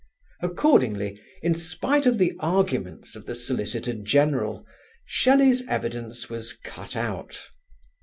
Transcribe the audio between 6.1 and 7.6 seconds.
was cut out.